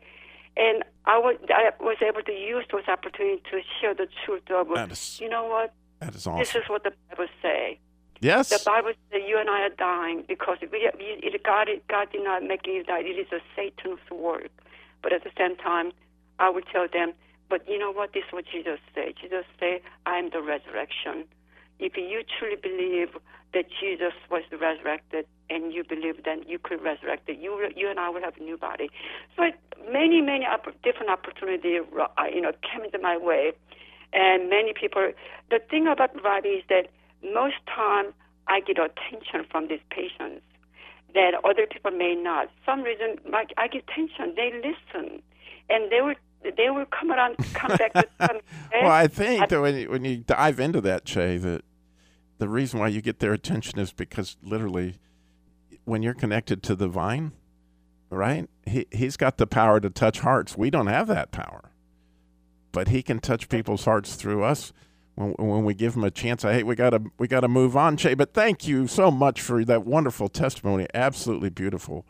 [0.55, 4.67] and I was, I was able to use those opportunities to share the truth of,
[4.91, 6.39] is- you know what, That is awesome.
[6.39, 7.79] this is what the Bible say.
[8.19, 8.49] Yes.
[8.49, 12.23] The Bible says you and I are dying because we, we, it, God, God did
[12.23, 13.01] not make you die.
[13.01, 14.49] It is a Satan's work.
[15.03, 15.91] But at the same time,
[16.39, 17.13] I would tell them,
[17.49, 18.13] but you know what?
[18.13, 19.13] This is what Jesus said.
[19.21, 21.25] Jesus said, I am the resurrection.
[21.79, 23.09] If you truly believe
[23.53, 27.99] that Jesus was resurrected and you believe that you could resurrect it, you, you and
[27.99, 28.89] I will have a new body.
[29.35, 29.55] So it,
[29.91, 33.53] many, many opp- different opportunities, uh, you know, came into my way.
[34.13, 35.11] And many people,
[35.49, 36.89] the thing about Robbie is that
[37.23, 38.13] most time
[38.47, 40.41] I get attention from these patients
[41.13, 42.49] that other people may not.
[42.65, 44.33] Some reason, like I get attention.
[44.35, 45.21] They listen,
[45.69, 46.15] and they will
[46.55, 48.39] they will come around, come back to some.
[48.71, 51.63] Well, I think that when you, when you dive into that, Che, that
[52.37, 54.97] the reason why you get their attention is because literally,
[55.85, 57.31] when you're connected to the vine,
[58.09, 58.49] right?
[58.65, 60.57] He he's got the power to touch hearts.
[60.57, 61.71] We don't have that power,
[62.71, 64.73] but he can touch people's hearts through us
[65.15, 66.45] when when we give him a chance.
[66.45, 68.13] I hate we gotta we gotta move on, Che.
[68.13, 70.87] But thank you so much for that wonderful testimony.
[70.93, 72.05] Absolutely beautiful.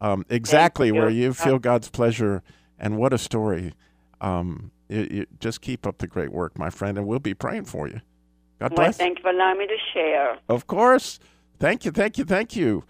[0.00, 0.94] Um, exactly you.
[0.94, 2.42] where you feel God's pleasure,
[2.78, 3.74] and what a story.
[4.20, 7.66] Um, you, you just keep up the great work, my friend, and we'll be praying
[7.66, 8.00] for you.
[8.60, 10.38] God Well, thank you for allowing me to share.
[10.48, 11.18] Of course.
[11.58, 12.84] Thank you, thank you, thank you.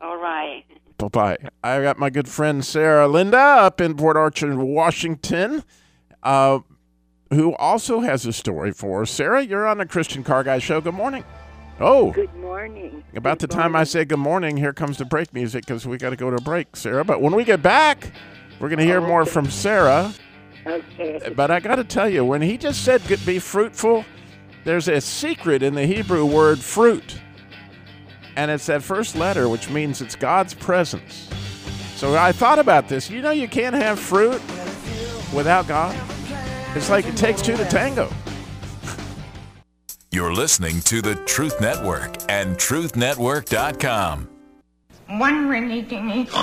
[0.00, 0.64] All right.
[0.96, 1.36] Bye bye.
[1.64, 5.64] I got my good friend Sarah Linda up in Port Arthur, Washington,
[6.22, 6.60] uh,
[7.30, 9.10] who also has a story for us.
[9.10, 10.80] Sarah, you're on the Christian Car Guy Show.
[10.80, 11.24] Good morning.
[11.80, 13.02] Oh, Good morning.
[13.16, 15.96] about the Good time I say good morning, here comes the break music because we
[15.96, 17.04] got to go to a break, Sarah.
[17.04, 18.12] But when we get back,
[18.60, 20.12] we're going to hear more from Sarah.
[20.64, 21.32] Okay.
[21.34, 24.04] But I got to tell you, when he just said be fruitful,
[24.64, 27.18] there's a secret in the Hebrew word fruit.
[28.36, 31.28] And it's that first letter, which means it's God's presence.
[31.96, 33.10] So I thought about this.
[33.10, 34.40] You know, you can't have fruit
[35.34, 35.96] without God.
[36.74, 38.10] It's like it takes two to tango.
[40.10, 44.28] You're listening to the Truth Network and truthnetwork.com.
[45.08, 46.28] One really dingy.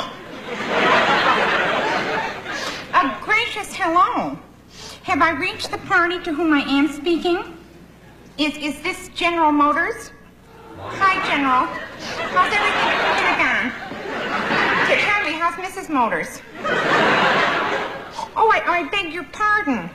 [2.93, 4.37] A gracious hello.
[5.03, 7.58] Have I reached the party to whom I am speaking?
[8.39, 10.11] Is is this General Motors?
[10.77, 11.65] Hi, General.
[12.31, 13.71] How's everything the Pentagon?
[14.97, 15.89] Tell me, how's Mrs.
[15.93, 16.41] Motors?
[18.37, 19.89] Oh, I, I beg your pardon.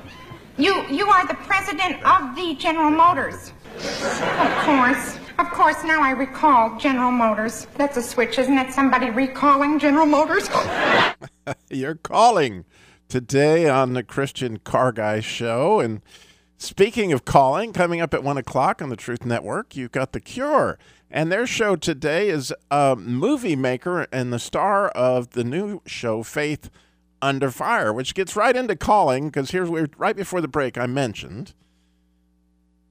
[0.59, 3.55] You you are the president of the General Motors.
[3.79, 5.19] Of course.
[5.39, 7.67] Of course, now I recall General Motors.
[7.79, 8.75] That's a switch, isn't it?
[8.75, 10.51] Somebody recalling General Motors?
[11.71, 12.67] You're calling
[13.09, 15.81] today on the Christian Car Guy Show.
[15.81, 16.03] And
[16.57, 20.21] speaking of calling, coming up at 1 o'clock on the Truth Network, you've got The
[20.21, 20.79] Cure.
[21.11, 26.23] And their show today is a movie maker and the star of the new show,
[26.23, 26.71] Faith
[27.23, 30.87] Under Fire, which gets right into calling because here's where, right before the break, I
[30.87, 31.55] mentioned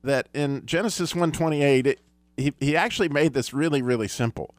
[0.04, 2.00] that in Genesis 128, it,
[2.38, 4.56] he, he actually made this really, really simple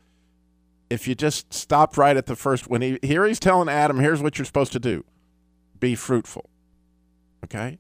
[0.91, 4.23] if you just stop right at the first when he here he's telling Adam, here's
[4.23, 5.05] what you're supposed to do.
[5.81, 6.49] Be fruitful.
[7.45, 7.79] Okay?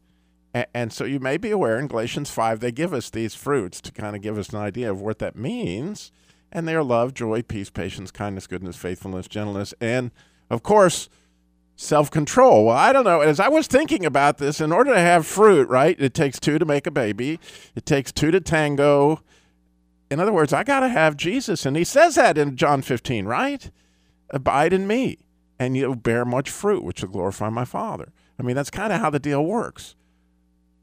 [0.54, 3.90] And, so you may be aware in Galatians 5 they give us these fruits to
[3.90, 6.12] kind of give us an idea of what that means.
[6.52, 10.12] And they are love, joy, peace, patience, kindness, goodness, faithfulness, gentleness, and
[10.48, 11.08] of course,
[11.74, 12.66] self-control.
[12.66, 13.20] Well, I don't know.
[13.20, 15.96] As I was thinking about this, in order to have fruit, right?
[15.98, 17.40] It takes two to make a baby.
[17.74, 19.22] It takes two to tango.
[20.10, 21.66] In other words, I got to have Jesus.
[21.66, 23.68] And he says that in John 15, right?
[24.30, 25.18] Abide in me,
[25.58, 28.12] and you'll bear much fruit, which will glorify my Father.
[28.38, 29.96] I mean, that's kind of how the deal works.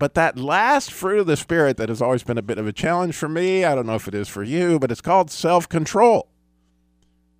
[0.01, 2.73] But that last fruit of the Spirit that has always been a bit of a
[2.73, 5.69] challenge for me, I don't know if it is for you, but it's called self
[5.69, 6.27] control.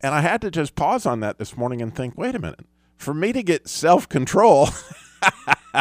[0.01, 2.59] And I had to just pause on that this morning and think wait a minute.
[2.97, 4.69] For me to get self control,
[5.23, 5.79] I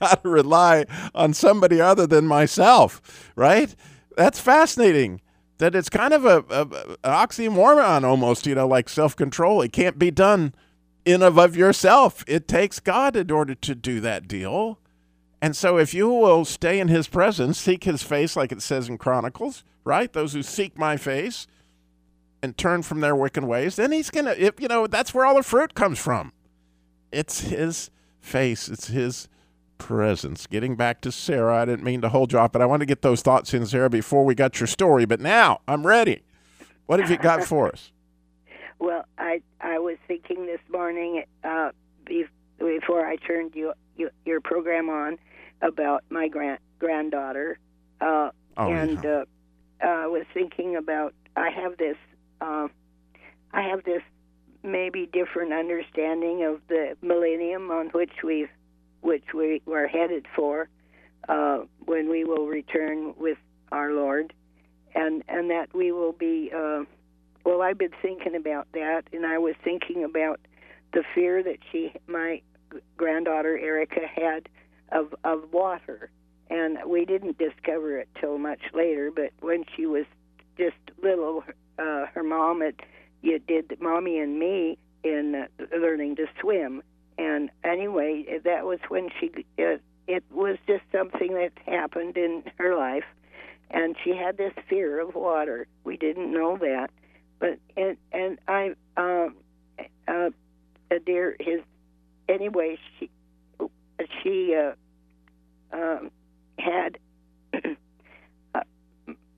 [0.00, 0.84] got to rely
[1.14, 3.72] on somebody other than myself, right?
[4.16, 5.20] That's fascinating.
[5.58, 9.62] That it's kind of a, a, an oxymoron almost, you know, like self control.
[9.62, 10.56] It can't be done
[11.04, 12.24] in of of yourself.
[12.26, 14.80] It takes God in order to do that deal.
[15.40, 18.88] And so if you will stay in his presence, seek his face, like it says
[18.88, 20.12] in Chronicles, right?
[20.12, 21.46] Those who seek my face
[22.42, 25.42] and turn from their wicked ways, then he's gonna you know, that's where all the
[25.42, 26.32] fruit comes from.
[27.12, 29.28] It's his face, it's his
[29.78, 30.46] presence.
[30.46, 32.86] Getting back to Sarah, I didn't mean to hold you off, but I want to
[32.86, 35.06] get those thoughts in, Sarah, before we got your story.
[35.06, 36.22] But now I'm ready.
[36.86, 37.92] What have you got for us?
[38.80, 41.70] Well, I I was thinking this morning uh,
[42.06, 42.26] be,
[42.60, 45.18] before I turned you, you your program on
[45.62, 47.58] about my grand granddaughter,
[48.00, 49.24] uh, Oh, and uh,
[49.80, 51.96] I was thinking about I have this
[52.40, 52.68] uh,
[53.52, 54.02] I have this
[54.64, 58.50] maybe different understanding of the millennium on which we've
[59.00, 60.68] which we were headed for
[61.28, 63.38] uh, when we will return with
[63.70, 64.32] our Lord,
[64.94, 66.50] and and that we will be.
[66.54, 66.82] Uh,
[67.44, 70.40] well, I've been thinking about that, and I was thinking about
[70.92, 72.42] the fear that she, my
[72.96, 74.48] granddaughter Erica, had
[74.92, 76.10] of of water,
[76.50, 79.10] and we didn't discover it till much later.
[79.14, 80.06] But when she was
[80.56, 81.44] just little,
[81.78, 82.76] uh, her mom had
[83.22, 86.82] you did mommy and me in uh, learning to swim,
[87.16, 89.30] and anyway, that was when she.
[89.58, 93.04] Uh, it was just something that happened in her life,
[93.70, 95.66] and she had this fear of water.
[95.84, 96.90] We didn't know that,
[97.38, 99.36] but and and I um
[100.08, 100.30] uh,
[100.90, 101.60] uh dear his
[102.28, 103.10] anyway she
[104.22, 104.72] she uh
[105.76, 106.10] um
[106.58, 106.98] had
[108.54, 108.60] uh,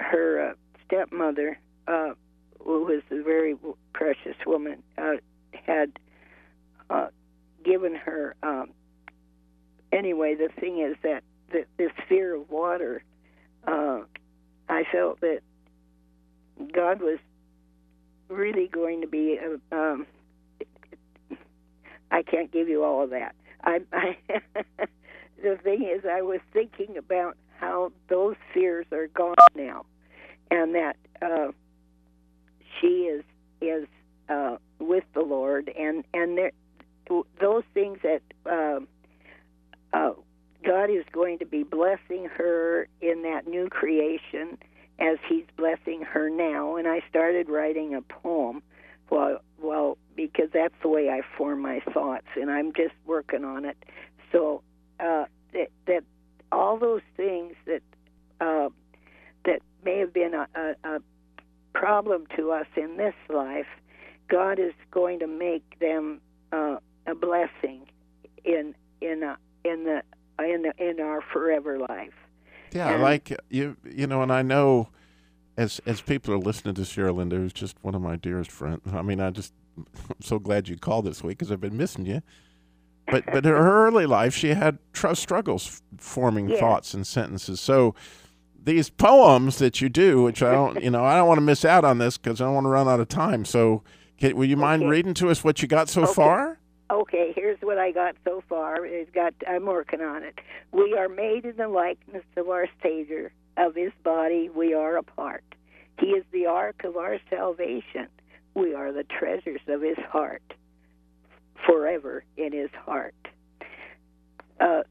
[0.00, 0.54] her uh,
[0.86, 2.10] stepmother uh
[2.58, 3.56] who was a very
[3.92, 5.12] precious woman uh
[5.66, 5.92] had
[6.90, 7.08] uh
[7.64, 8.70] given her um
[9.92, 13.02] anyway the thing is that, that this fear of water
[13.66, 14.00] uh
[14.68, 15.40] I felt that
[16.72, 17.18] God was
[18.28, 19.38] really going to be.
[19.38, 20.06] Uh, um,
[22.10, 23.34] I can't give you all of that.
[23.64, 24.16] I, I
[25.42, 29.84] the thing is, I was thinking about how those fears are gone now,
[30.50, 31.52] and that uh,
[32.80, 33.24] she is
[33.60, 33.86] is
[34.28, 36.52] uh, with the Lord, and and there,
[37.40, 38.80] those things that uh,
[39.92, 40.12] uh,
[40.64, 44.58] God is going to be blessing her in that new creation
[44.98, 46.76] as He's blessing her now.
[46.76, 48.62] And I started writing a poem.
[49.10, 53.64] Well, well, because that's the way I form my thoughts, and I'm just working on
[53.64, 53.76] it.
[54.32, 54.62] So
[55.00, 56.04] uh, that, that
[56.52, 57.82] all those things that
[58.40, 58.68] uh,
[59.44, 60.98] that may have been a, a, a
[61.74, 63.66] problem to us in this life,
[64.28, 66.20] God is going to make them
[66.52, 67.86] uh, a blessing
[68.44, 69.24] in in
[69.64, 70.02] in the
[70.38, 72.14] in the, in our forever life.
[72.72, 74.88] Yeah, And- like you, you know, and I know
[75.60, 78.80] as as people are listening to Cheryl Linda, who's just one of my dearest friends.
[78.92, 79.86] I mean, I just I'm
[80.20, 82.22] so glad you called this week because I've been missing you.
[83.10, 86.58] But but in her early life, she had trust struggles forming Yeah.
[86.58, 87.60] thoughts and sentences.
[87.60, 87.94] So
[88.62, 91.64] these poems that you do, which I don't, you know, I don't want to miss
[91.64, 93.44] out on this because I don't want to run out of time.
[93.46, 93.82] So,
[94.18, 94.90] can, will you mind Okay.
[94.90, 96.12] reading to us what you got so Okay.
[96.12, 96.58] far?
[96.90, 98.84] Okay, here's what I got so far.
[98.84, 100.38] It's got I'm working on it.
[100.72, 103.32] We are made in the likeness of our Savior.
[103.56, 105.44] Of his body we are a part.
[105.98, 108.08] He is the ark of our salvation.
[108.54, 110.42] We are the treasures of his heart.
[111.66, 113.14] Forever in his heart.
[114.58, 114.82] Uh,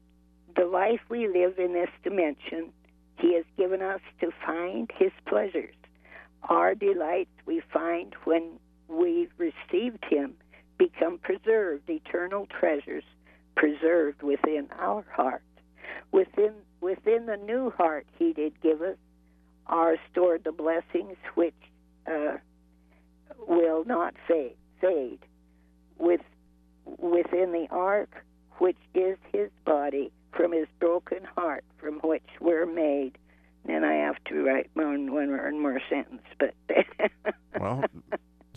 [0.56, 2.72] the life we live in this dimension,
[3.18, 5.74] he has given us to find his pleasures.
[6.44, 8.58] Our delights we find when
[8.88, 10.34] we've received him
[10.78, 13.04] become preserved, eternal treasures
[13.56, 15.42] preserved within our heart.
[16.12, 18.96] Within within the new heart he did give us
[19.66, 21.54] are stored the blessings which
[22.10, 22.36] uh,
[23.46, 24.56] will not fade.
[24.80, 25.20] Fade.
[25.98, 26.22] With
[26.84, 28.24] within the ark,
[28.58, 33.16] which is his body, from his broken heart, from which we're made.
[33.66, 36.54] Then I have to write one one more sentence, but
[37.60, 37.84] Well,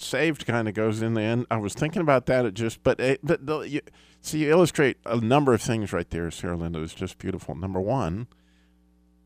[0.04, 1.48] saved kind of goes in the end.
[1.50, 2.46] I was thinking about that.
[2.46, 3.82] It just, but it, but the, you,
[4.22, 6.82] see, you illustrate a number of things right there, Sarah Linda.
[6.82, 7.56] It's just beautiful.
[7.56, 8.28] Number one,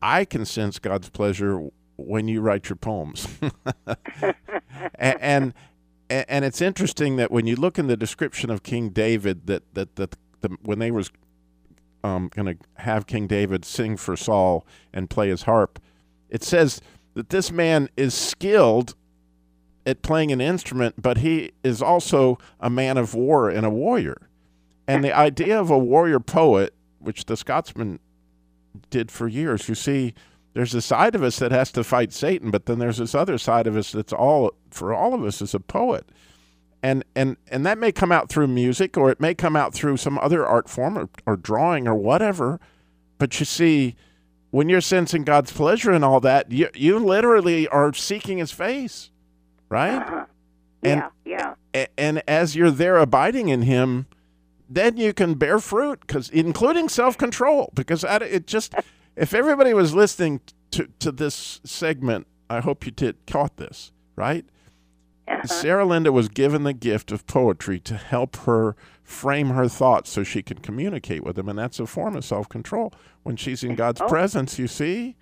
[0.00, 3.26] I can sense God's pleasure when you write your poems,
[4.94, 5.54] and, and
[6.10, 9.96] and it's interesting that when you look in the description of King David, that that
[9.96, 11.10] that the, when they was
[12.04, 15.80] um, going to have King David sing for Saul and play his harp,
[16.30, 16.80] it says
[17.14, 18.94] that this man is skilled
[19.88, 24.28] at playing an instrument, but he is also a man of war and a warrior.
[24.86, 27.98] And the idea of a warrior poet, which the Scotsman
[28.90, 30.14] did for years, you see,
[30.52, 33.38] there's a side of us that has to fight Satan, but then there's this other
[33.38, 36.08] side of us that's all for all of us is a poet.
[36.82, 39.96] And and and that may come out through music or it may come out through
[39.96, 42.60] some other art form or, or drawing or whatever.
[43.18, 43.96] But you see,
[44.50, 49.10] when you're sensing God's pleasure and all that, you you literally are seeking his face.
[49.68, 49.94] Right?
[49.96, 50.24] Uh-huh.
[50.82, 51.86] And- yeah, yeah.
[51.96, 54.06] And as you're there abiding in him
[54.70, 58.74] then you can bear fruit because including self-control because it just
[59.16, 60.40] if everybody was listening
[60.70, 64.44] to, to this segment i hope you did caught this right
[65.26, 65.46] Uh-huh.
[65.46, 70.22] sarah linda was given the gift of poetry to help her frame her thoughts so
[70.22, 72.92] she can communicate with them and that's a form of self-control
[73.22, 74.06] when she's in god's Oh.
[74.06, 75.16] presence you see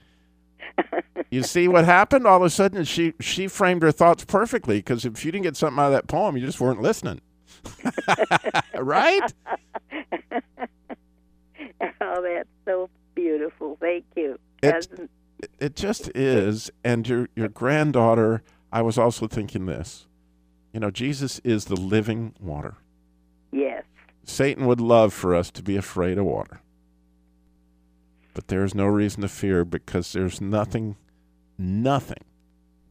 [1.31, 2.27] you see what happened?
[2.27, 5.57] All of a sudden she she framed her thoughts perfectly because if you didn't get
[5.57, 7.21] something out of that poem you just weren't listening.
[8.79, 9.33] Right?
[12.01, 13.77] Oh, that's so beautiful.
[13.81, 14.39] Thank you.
[14.63, 15.11] Hasn't-
[15.59, 16.71] it just is.
[16.85, 18.43] And your your granddaughter
[18.73, 20.07] i was also thinking this.
[20.73, 22.75] You know jesus is the living water.
[23.53, 23.85] Yes.
[24.25, 26.61] satan would love for us to be afraid of water
[28.37, 30.95] but there's no reason to fear because there's nothing
[31.57, 32.23] nothing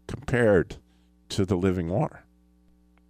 [0.08, 0.78] compared
[1.30, 2.22] to the living water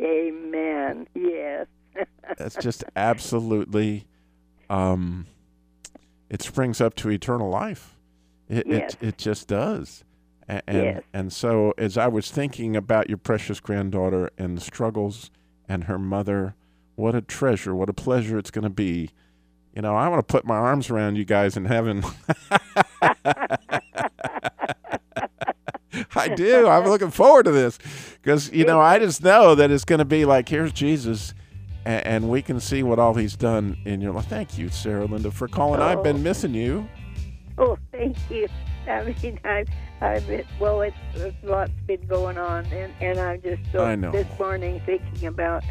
[0.01, 1.07] Amen.
[1.15, 1.67] Yes.
[2.37, 4.05] that's just absolutely
[4.69, 5.27] um
[6.29, 7.95] it springs up to eternal life
[8.49, 8.95] it Yes.
[8.99, 10.03] it, it just does
[10.49, 11.03] and Yes.
[11.13, 15.31] and so as i was thinking about your precious granddaughter and the struggles
[15.69, 16.55] and her mother
[16.95, 19.11] what a treasure what a pleasure it's going to be
[19.75, 22.03] you know i want to put my arms around you guys in heaven
[26.17, 26.67] I do.
[26.67, 27.77] I'm looking forward to this
[28.21, 31.33] because you know I just know that it's going to be like here's Jesus,
[31.85, 34.27] and, and we can see what all He's done in your life.
[34.27, 35.81] Thank you, Sarah Linda, for calling.
[35.81, 36.19] I've been Oh.
[36.19, 36.87] missing you.
[37.57, 38.47] oh, thank you.
[38.87, 39.65] I mean, I,
[40.01, 44.27] I've been, well, it's, it's lots been going on, and, and I'm just so this
[44.37, 45.63] morning thinking about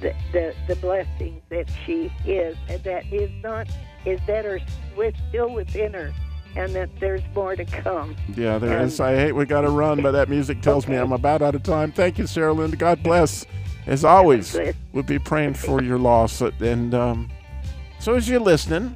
[0.00, 3.68] the, the the blessings that she is, and that is not
[4.04, 4.60] is that are
[4.96, 6.12] with still within her,
[6.56, 8.16] and that there's more to come.
[8.36, 9.00] Yeah, there And- is.
[9.00, 11.62] I hate we got to run, but that music tells me I'm about out of
[11.62, 11.92] time.
[11.92, 12.76] Thank you, Sarah Linda.
[12.76, 13.44] God bless.
[13.86, 14.56] As always,
[14.92, 16.40] we'll be praying for your loss.
[16.42, 17.28] And um,
[17.98, 18.94] so as you're listening,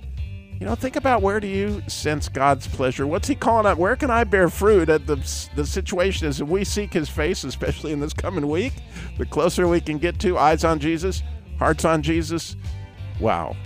[0.64, 3.06] you know, think about where do you sense God's pleasure?
[3.06, 3.76] What's He calling out?
[3.76, 4.88] Where can I bear fruit?
[4.88, 5.16] At the
[5.54, 8.72] the situation is, if we seek His face, especially in this coming week,
[9.18, 11.22] the closer we can get to eyes on Jesus,
[11.58, 12.56] hearts on Jesus.
[13.20, 13.56] Wow,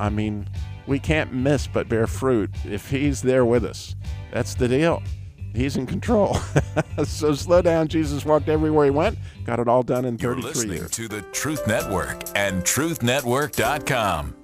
[0.00, 0.48] I mean,
[0.86, 3.94] we can't miss but bear fruit if He's there with us.
[4.32, 5.02] That's the deal.
[5.54, 6.38] He's in control.
[7.04, 7.88] so slow down.
[7.88, 10.90] Jesus walked everywhere he went, got it all done in 33 You're 33 listening years.
[10.92, 14.35] to the Truth Network and truthnetwork.com.